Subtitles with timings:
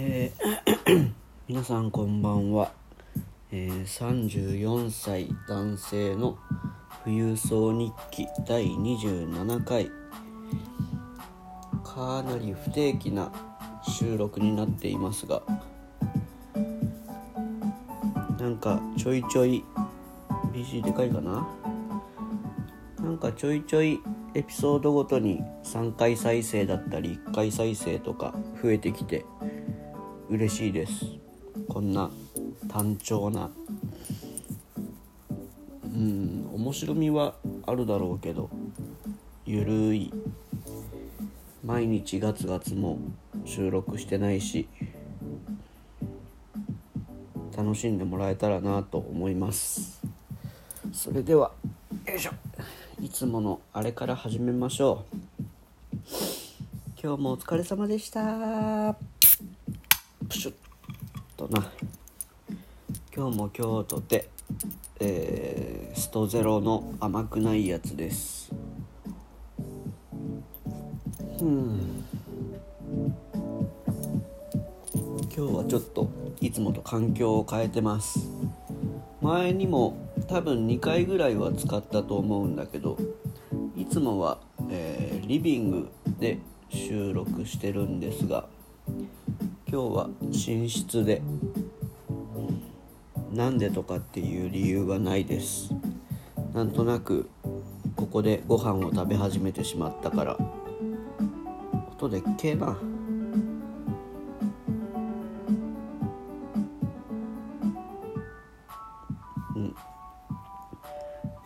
[0.00, 1.10] えー
[1.48, 2.70] 皆さんこんばんは、
[3.50, 6.38] えー34歳男性の
[7.04, 9.90] 富裕層日記第27回。
[11.82, 13.32] かなり不定期な
[13.82, 15.42] 収録になっていますが
[18.38, 19.64] なんかちょいちょい
[20.52, 21.48] BC でかいかな？
[23.00, 23.98] なんかちょいちょい
[24.34, 29.24] エピソードごとに3回再生だったり1回再生とか増えてきて
[30.28, 31.06] 嬉しいです。
[31.68, 32.10] こんな
[32.68, 33.50] 単調な。
[35.84, 37.34] うん面白みは
[37.66, 38.50] あるだろうけど
[39.46, 40.12] ゆるい。
[41.64, 42.98] 毎日ガツガツも
[43.44, 44.68] 収録してないし
[47.56, 50.00] 楽しんでもらえたらなと思います。
[50.92, 51.52] それでは
[52.06, 52.32] よいしょ。
[53.00, 55.18] いつものあれから始めましょう。
[57.00, 58.96] 今日もお疲れ様でした
[60.28, 60.54] プシュッ
[61.36, 61.70] とな
[63.18, 64.28] 今日も今日とて、
[65.00, 68.52] えーストゼロの甘くないやつです。
[71.40, 72.04] うん。
[75.36, 76.08] 今日はちょっと
[76.40, 78.20] いつもと環境を変えてます。
[79.20, 79.96] 前にも
[80.28, 82.96] 多分2回ぐらいは使ったと思うんだけど
[83.76, 84.38] いつもは、
[84.70, 85.88] えーリビング
[86.20, 88.46] で収録してるんですが
[89.70, 91.20] 今日は寝室で
[93.32, 95.74] なんでとかっていう理由はないです。
[96.54, 97.28] なんとなく
[97.94, 100.38] ここでご飯を食べ始めてしまったから。
[101.92, 102.78] 音でっけえな
[109.56, 109.74] うん。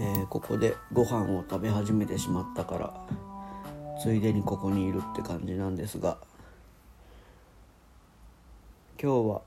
[0.00, 2.92] えーここでご飯を食べ始めてしまったから。
[4.02, 6.18] ついでにここにいるって感じなんですが。
[9.02, 9.42] 今日は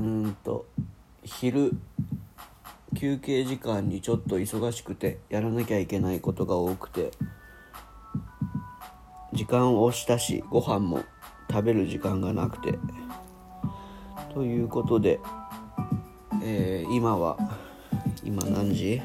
[0.00, 0.66] うんと
[1.24, 1.72] 昼
[2.96, 7.10] 休憩時間にちょっと忙しくてやらなきゃいけないことが多くて
[9.34, 11.02] 時間を押したしご飯も
[11.50, 12.78] 食べる時間がなくて
[14.32, 15.20] ということで、
[16.42, 17.36] えー今は
[18.24, 19.02] 今何時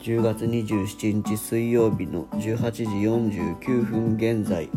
[0.00, 4.70] ?10 月27日水曜日の18時49分現在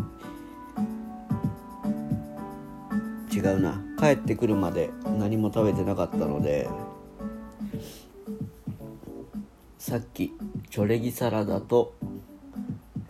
[3.41, 3.81] 違うな。
[3.97, 6.69] 帰ってくるまで何も食べてなかったので
[9.79, 10.31] さっき
[10.69, 11.95] チョレギサラダと、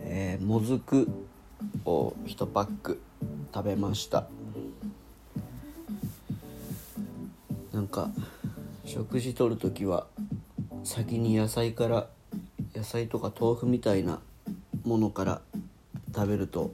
[0.00, 1.06] えーもずく
[1.84, 3.02] を1パック
[3.54, 4.26] 食べました。
[7.72, 8.10] なんか
[8.86, 10.06] 食事とる時は
[10.82, 12.08] 先に野菜から
[12.74, 14.20] 野菜とか豆腐みたいな
[14.84, 15.42] ものから
[16.14, 16.72] 食べると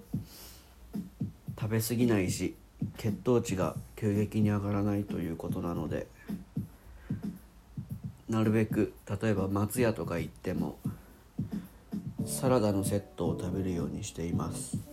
[1.60, 2.54] 食べ過ぎないし
[2.98, 6.06] 血糖値が急激に上がらないということなので
[8.28, 8.92] なるべく
[9.22, 10.78] 例えば松屋とか行っても
[12.26, 14.76] サラダのセットを食べるようにしています。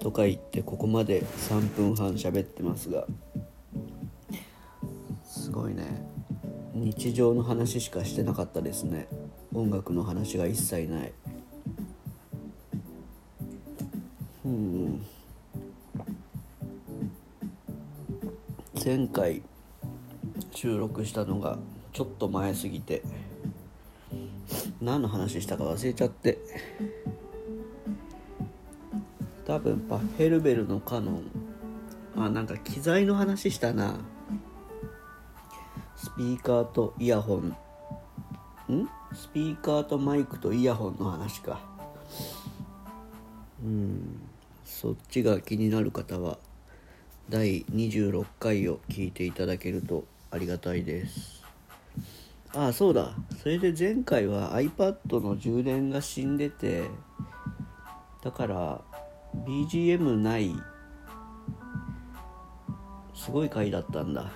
[0.00, 3.08] とか言ってここまで3分半喋ってますが
[5.24, 6.06] すごいね。
[6.74, 9.08] 日常の話しかしてなかったですね。
[9.52, 11.12] 音楽の話が一切ない。
[14.46, 15.06] うん
[18.84, 19.42] 前回
[20.52, 21.58] 収録したのが
[21.92, 23.02] ちょっと前すぎて
[24.80, 26.38] 何の話したか忘れちゃって。
[29.46, 31.22] 多分パッヘルベルのカノン。
[32.16, 33.96] あなんか機材の話したな。
[35.96, 37.48] スピーカーとイヤホン。
[38.72, 38.88] ん？
[39.14, 41.60] スピーカーとマイクとイヤホンの話か。
[43.64, 44.20] うん。
[44.66, 46.38] そっちが気になる方は
[47.30, 51.42] 第26回を聞いていただけるとありがたいです。
[52.52, 53.14] ああそうだ。
[53.40, 56.84] それで前回は iPad の充電が死んでて
[58.22, 58.80] だから
[59.46, 60.52] BGM ない
[63.14, 64.32] すごい回だったんだ。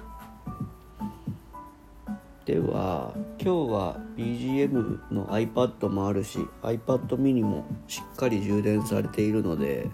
[2.46, 9.90] では今日は BGM の iPad もあるし iPad mini もしっかり充電されているので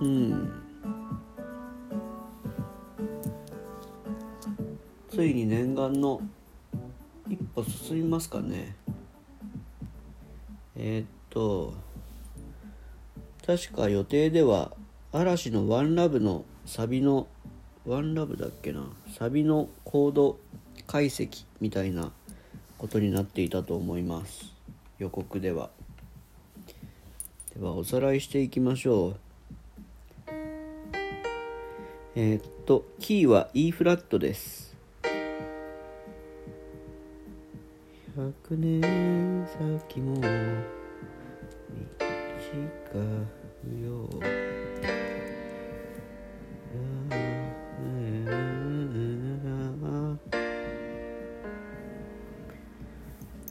[0.00, 0.52] うん。
[5.10, 6.20] ついに念願の
[7.28, 8.76] 一歩進みますかね。
[10.76, 11.74] えーっと
[13.44, 14.72] 確か予定では
[15.10, 17.26] 嵐の「ワンラブのサビの
[17.84, 18.84] ワンラブだっけな？
[19.18, 20.38] サビのコード
[20.86, 22.12] 解析みたいな
[22.76, 24.54] ことになっていたと思います。
[24.98, 25.70] 予告では。
[27.56, 29.16] ではおさらいしていきましょう。
[32.20, 34.76] えー、っとキーは E フラットです。
[38.16, 40.26] 100年先も短
[42.92, 42.98] う。
[43.84, 44.08] よ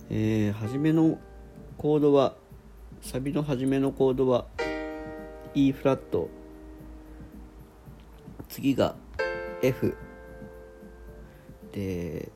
[0.10, 1.18] えー、初めの
[1.78, 2.36] コードは
[3.00, 4.44] サビの初めのコードは
[5.54, 6.37] E フラット。
[8.58, 8.96] 次が
[9.62, 9.96] F
[11.72, 12.32] で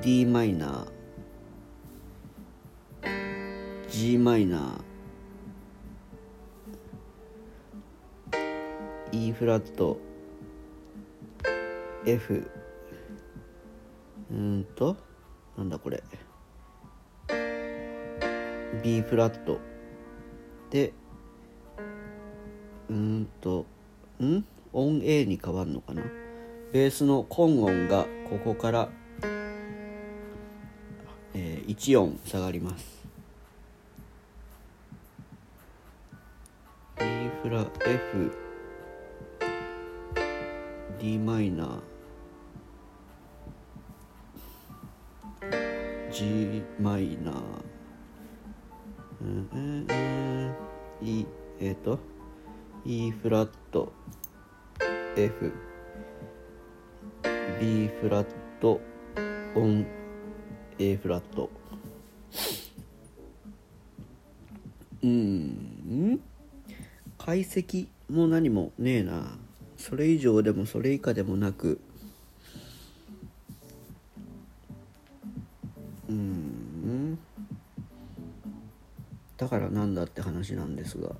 [0.00, 3.90] d マイナー。
[3.90, 9.28] G マイナー。
[9.28, 9.98] E フラット。
[12.06, 12.50] F
[14.30, 14.96] うんと
[15.58, 16.02] なんだこれ。
[18.82, 19.60] B フラット。
[20.70, 20.94] で
[22.88, 23.66] うんと
[24.18, 24.46] ん？
[24.74, 26.02] 音 A に変わるのかな？
[26.72, 28.88] ベースの根音がここから、
[31.32, 33.04] えー、1音下がります。
[36.98, 37.04] B
[37.42, 38.32] フラ F
[41.00, 41.80] d マイナー
[46.10, 47.34] G マイナー
[49.20, 50.54] うんうんうん
[51.02, 51.26] E
[51.60, 51.98] えっ、ー、と
[52.86, 53.92] E フラット
[55.16, 55.52] F
[57.60, 58.26] B フラッ
[58.60, 58.80] ト
[59.54, 59.86] オン
[60.78, 61.48] A フラット
[65.04, 66.20] うん。
[67.16, 69.38] 解析も何もねえな。
[69.76, 71.78] それ以上でもそれ以下でもなく。
[76.08, 77.18] うん。
[79.36, 81.10] だからなんだって話なんですが。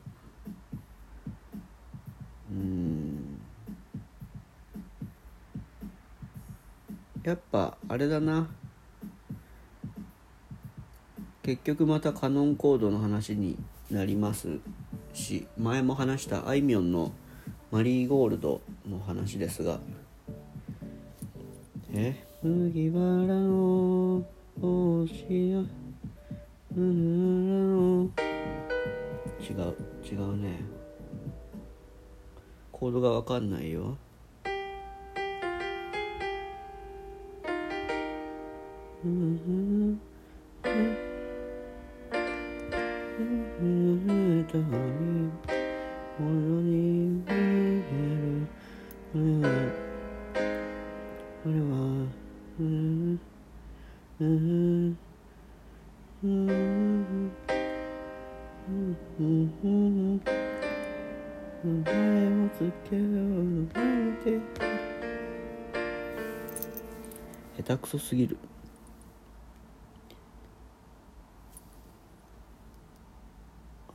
[2.50, 3.03] うん。
[7.24, 8.48] やっぱあれだな。
[11.42, 13.58] 結局またカノンコードの話に
[13.90, 14.60] なります
[15.12, 17.12] し前も話したあいみょんの
[17.70, 19.80] 「マリーゴールドの話ですが。
[21.92, 22.26] え？
[22.42, 24.24] 麦わらの
[24.58, 25.64] 帽子や。
[26.76, 28.12] うん
[29.40, 29.74] 違う
[30.04, 30.60] 違うね。
[32.72, 33.96] コードがわかんないよ。
[39.04, 39.10] 下
[67.62, 68.38] 手くそすぎる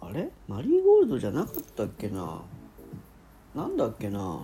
[0.01, 2.41] あれマリーゴールドじゃなかったっけな？
[3.53, 4.41] なんだっけな？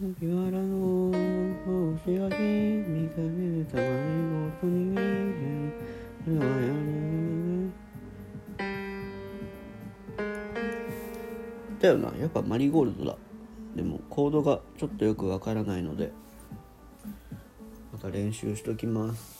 [0.00, 1.10] 麦わらの
[2.04, 3.20] 星がき見かけ
[3.68, 5.00] たマリーゴールドに見え
[6.28, 6.50] るはや
[11.80, 12.16] だよな。
[12.16, 13.16] やっぱマリーゴールドだ。
[13.74, 16.12] でもコードがちょっとよくわからないので
[17.92, 19.37] また練習しときます。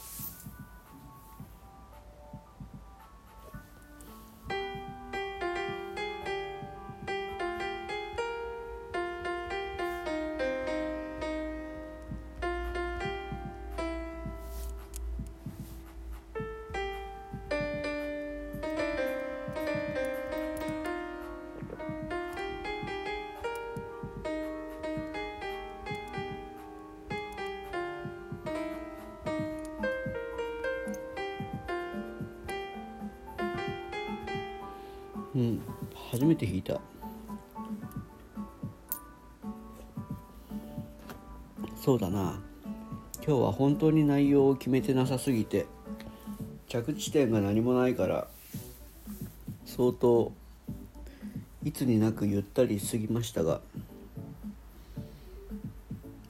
[35.35, 35.61] うん。
[36.11, 36.80] 初めて弾いた。
[41.80, 42.40] そうだな。
[43.28, 45.66] 今日は本当に内容を決めてなさすぎて
[46.66, 48.26] 着地点が何もないから
[49.66, 50.32] 相当
[51.62, 53.61] いつになくゆったり過ぎましたが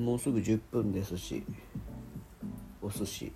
[0.00, 1.44] もうすぐ10分ですし
[2.82, 3.32] お寿司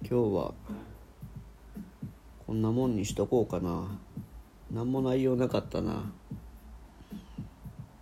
[0.00, 0.54] 今日は
[2.46, 3.98] こんなもんにしとこうかな。
[4.72, 6.12] 何も内容なかったな。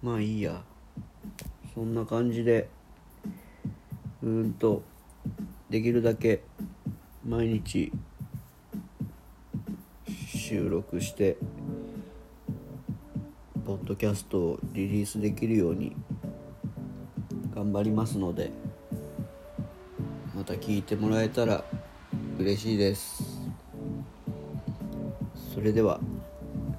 [0.03, 0.63] まあいいや。
[1.75, 2.69] そんな感じで
[4.23, 4.83] うーんと
[5.71, 6.43] できるだけ
[7.27, 7.91] 毎日
[10.29, 11.37] 収録して
[13.67, 15.97] ポッドキャストをリリースできるように
[17.55, 18.53] 頑張りますので
[20.33, 21.65] また聞いてもらえたら
[22.39, 23.24] 嬉しいです。
[25.65, 25.99] れでは、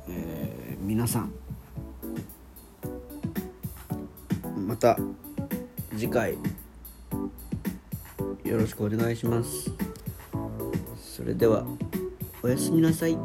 [0.07, 1.33] えー皆さん
[4.67, 4.95] また
[5.97, 6.33] 次回
[8.43, 9.71] よろしくお願いします。
[10.95, 11.65] それでは
[12.43, 13.17] おやすみなさい。